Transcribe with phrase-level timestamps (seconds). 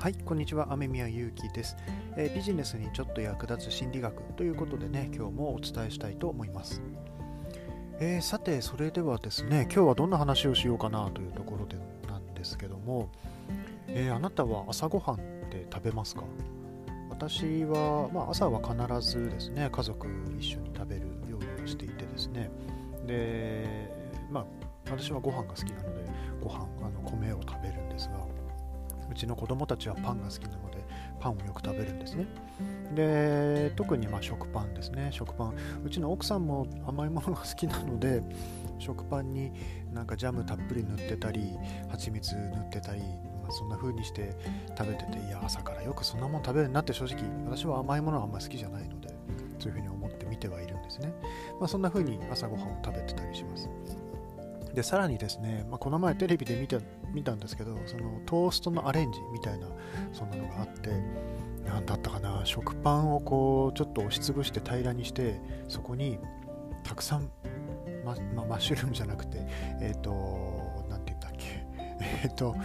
[0.00, 0.68] はい、こんにちは。
[0.70, 1.76] 雨宮ゆうきです、
[2.16, 6.80] えー、ビジネスにちょっと役立つ心理学ということでね、今日もお伝えしたいと思います。
[8.00, 11.76] えー、さて、それではですね、今日はどんな話をしようかなというところで
[12.08, 13.10] なんですけども、
[13.88, 15.18] えー、あなたは朝ごはんっ
[15.50, 16.22] て食べますか？
[17.10, 20.06] 私は、まあ、朝は必ずですね、家族
[20.38, 22.50] 一緒に食べるようにしていてですね、
[23.06, 23.92] で、
[24.30, 24.46] まあ、
[24.90, 26.10] 私はご飯が好きなので、
[26.42, 28.14] ご飯、あの米を食べるんですが、
[29.10, 30.78] うちの子供たちはパンが好きなので
[31.18, 32.26] パンをよく食べるんですね。
[32.94, 35.08] で特にまあ食パンですね。
[35.10, 35.54] 食パン。
[35.84, 38.22] うちの奥さんも甘いものが好きなので
[38.78, 39.52] 食パンに
[39.92, 44.36] なんかジャムたっぷり塗ってたり蜂蜜塗ってたり、まあ、そんな風にして
[44.76, 49.08] 食べてていや朝からよくそんなもん食べるなって正直私は甘いものはあんまり好きじゃないので
[49.58, 51.12] そういう風に思って見てはいるんですね、
[51.58, 53.68] まあ、そんな風に朝ごはんを食べてたりします。
[54.74, 56.78] でさらにですね、まあ、この前テレビで見た
[57.12, 59.66] 見たんですけどそのトーストのアレンジみたいな
[60.12, 60.90] そんなのがあって
[61.64, 66.18] 何だったかな食パンをこうちょっと押しつぶして平らにしてそこに
[66.84, 67.30] たくさん
[68.04, 69.38] マ,、まマッシュルームじゃなくて
[69.80, 71.66] えっ、ー、と何て言ったっけ
[72.22, 72.56] えっ、ー、と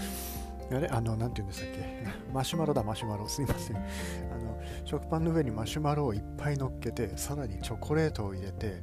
[0.72, 0.88] あれ？
[0.88, 2.08] あの、なんて言うんでしたっけ？
[2.34, 3.28] マシュマロだ、マシュマロ。
[3.28, 3.78] すいません。
[3.78, 3.80] あ
[4.38, 8.82] の、食パンの上にマシュマロをいっぱい乗っけて、さらにチョコレートを入れて、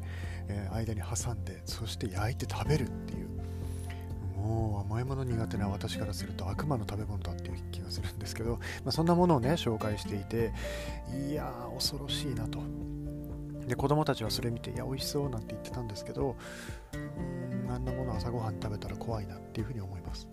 [0.49, 3.29] えー、間に挟んで、そして焼いて食べるっていう。
[4.37, 10.53] もう甘いもの苦手な私からすると悪魔の食べ物だっていう気がするんですけど、まあ、そんなものをね、紹介していて、
[11.31, 12.59] いやー、恐ろしいなと。
[13.69, 16.35] で、子供たちはそれ見て、いや、美味しそうなんて言ってたんですけど、
[16.93, 16.97] う
[17.69, 20.27] ん、あんなもの朝ごはん食べたら怖いなっていうふうに思います。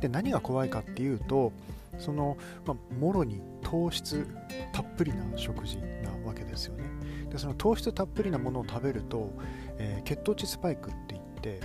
[0.00, 1.52] で何が怖いかっていうと
[1.98, 4.26] その、まあ、もろに糖質
[4.72, 6.84] たっぷりな食事なわけですよね。
[7.30, 9.32] でその糖質たっぷりなものを食べると、
[9.78, 11.60] えー、血糖値スパイクって言って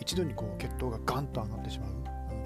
[0.00, 1.90] 一度にこう血糖がガンと上がってしまう。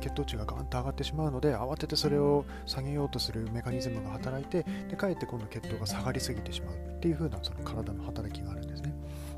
[0.00, 8.94] 血糖値がガンと上がってしまうので慌ててそれを下げようとするメカニズムが働いてでかえって今度血糖が下がりすぎてしまうっていう風なその体の働きがあるんですね。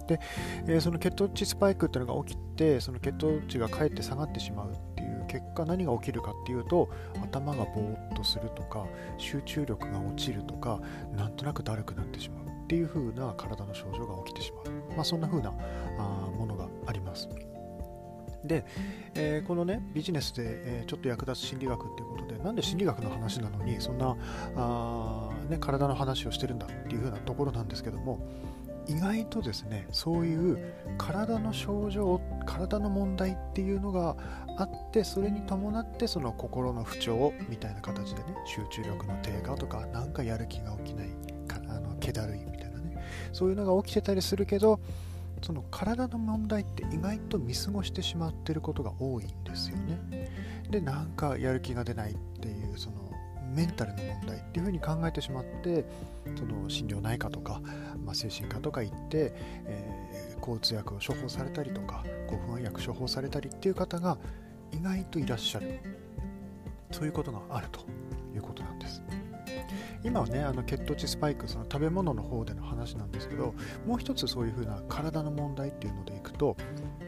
[0.09, 0.21] で、
[0.67, 4.73] えー、その血糖値スパイクっていうのが起きてその血糖値がかえって下がってしまう。
[5.27, 6.89] 結果何が起きるかっていうと
[7.23, 8.87] 頭がぼーっとするとか
[9.19, 10.81] 集中力が落ちるとか
[11.17, 15.55] なんとなくだるくなってしまうっていう風な体の症状が起きてしまう、まあ、そんな風な
[15.99, 17.29] あものがあります。
[18.45, 18.65] で、
[19.15, 24.17] えー、このねビジネスで、えー、ちょっと役立つ心理学っていうことでなんで心理学の話なのにそんな
[24.57, 28.21] あ、ね、体の話をしてるんだっていう風なところなんですけども
[28.89, 34.17] 意外とですねそういう体の症状体の問題っていうのが
[34.59, 41.09] あってそれに伴ってその心の不調みたいな形でね集中力の低下とか何かやる気が起きない
[41.47, 44.81] かあの気だるいみたいなねそういうのが起きてたりするけど
[45.43, 50.31] その体の問題って意外と見過ごしてしまってることが多いんですよね。
[50.71, 52.97] でなんかやる気が出ないっていうその
[53.57, 55.85] メンタルの問題っていうふうに考えてしまって
[56.37, 57.63] その心療内科とか、
[58.05, 59.33] まあ、精神科とか行って、
[59.65, 64.19] えー、交通薬を処方されたりとか興奮薬処方されたりっていう方が
[64.73, 65.81] 意外といらっしゃる。
[66.93, 67.81] そういうことがあると
[68.35, 69.03] いうことなんです。
[70.05, 73.55] 今はねあの血糖値スパイクその食べ物の方での話なんですけど
[73.87, 76.57] もう一つそういうふうな体の問題っていうのでいくと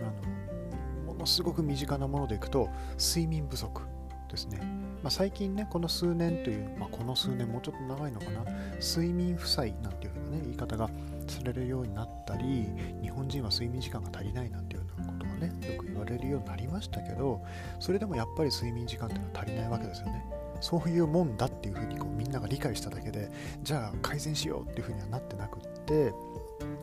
[0.01, 3.83] あのものすごく身近なものでいくと睡眠不足。
[4.29, 4.59] ですね、
[5.03, 8.45] まあ、最近ねこの数年という、まあ、この数年もうちょっと長いのかな。
[8.81, 10.89] 睡眠負債なんていうふうなね言い方が
[11.27, 12.67] されるようになったり
[13.03, 17.43] 日本人は睡眠時間が足りないなんていうようなことがねよく言われるようになりましたけど
[17.81, 20.25] それでもやっぱり睡眠時間っていうのは足りないわけですよね。
[20.61, 23.31] そういうもんだっていうふうにこうみんなが理解しただけで
[23.63, 26.07] じゃあ改善しようっていうふうにはなってなくって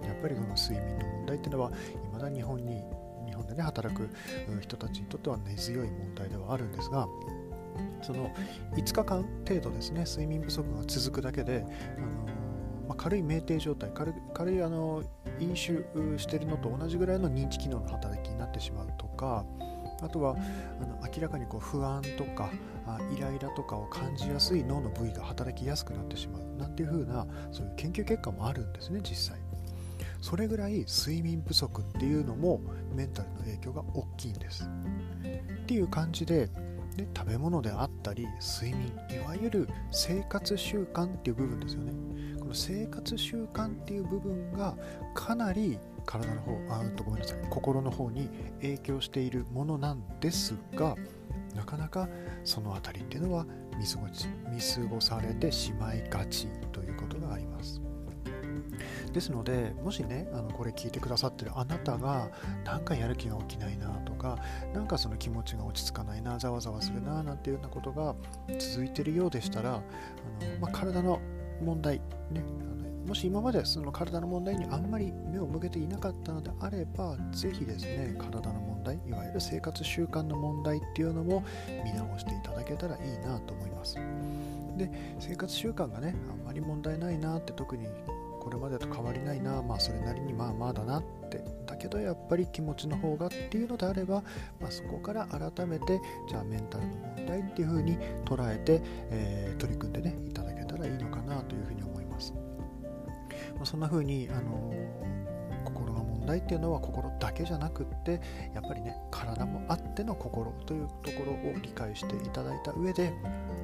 [0.07, 1.71] やっぱりこの睡眠の問題っていうのは
[2.13, 2.83] 未だ日本に
[3.35, 4.09] 本でね働く
[4.61, 7.07] 人たちにとっては根強い問題ではあるんですが
[8.01, 8.31] その
[8.75, 11.65] 5日間程度ですね睡眠不足が続くだけで、
[11.97, 12.07] あの
[12.87, 13.89] まあ、軽い酩酊状態
[14.33, 15.03] 軽いあの
[15.39, 15.83] 飲酒
[16.17, 19.45] してるのと同じぐらいの認知機能の働きになってしまうとか
[20.01, 20.35] あとは
[20.81, 22.51] あの明らかにこう不安とか
[22.85, 29.39] あイライラとかを感じやすい脳の部位が働きやすくなってしまうなんていう風なそういう研究結果もあるんですね実際
[30.21, 32.61] それぐらい睡眠不足っていうのも
[32.95, 34.69] メンタルの影響が大きいんです。
[35.63, 36.49] っていう感じで
[36.95, 41.91] で食べ物であったり睡眠いわゆる生活習慣っていう部分ですよね。
[42.39, 44.77] この生活習慣っていう部分が
[45.13, 47.39] かなり体の方あとごめんなさい。
[47.49, 48.29] 心の方に
[48.61, 50.95] 影響しているものなんですが
[51.55, 52.07] なかなか
[52.43, 53.45] その辺りっていうのは
[53.77, 57.14] 見過ご見過ごされてしまいがちということ
[59.15, 62.29] ですのでもしねあのこれ聞いてくださってるあなたが
[62.65, 64.37] なんかやる気が起きないなとか
[64.73, 68.13] なんかその気持ちが落ち着かないなざわざわするななんていうようなことが
[68.59, 69.81] 続いてるようでしたらあの、
[70.59, 71.21] まあ、体の
[71.63, 72.43] 問題ね
[73.07, 81.43] もし今までその体の問題にあんまり目を向けていなかったのであれば、ぜひですね、体の問題、いわゆる生活習慣の問題っていうのも
[81.83, 83.95] 見直していただけたらいいなと思います。
[84.75, 84.89] で、
[85.19, 87.85] 生活習慣がね、あんまり問題ないなって、特に
[88.45, 94.21] これまでと変わりないな、まあそれなりにまあまあだなって、だけどやっぱり気持ちの方がっていうのであれば、
[94.61, 95.99] まあ、そこから改めて、
[96.29, 102.35] じゃあメンタルの問題っていうふうに捉えて、えー、取り組んでね、いただけたらいいのかなというふうに思います。
[103.55, 105.24] まあ、そんな風に、あのー
[106.25, 108.19] 問題っていうのは心だけじゃなくって
[108.53, 113.13] やっぱりね体もあっての心というところを理解していただいた上で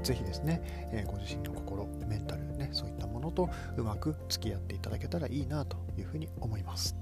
[0.04, 0.62] ぜひですね、
[0.94, 6.96] えー、ご自身の心メンタルねそういったものとうまく付き合っていただけたらいいなというふうに思います。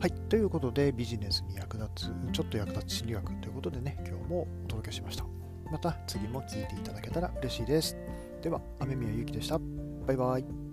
[0.00, 5.24] はいということでビジネスに役立つちょっと役立つ心理学ということでね今日もお届けしました。
[5.70, 7.96] また次も聞いていただけたら嬉しいです。
[8.42, 9.58] では雨宮ゆきでした。
[10.06, 10.63] バイバイ。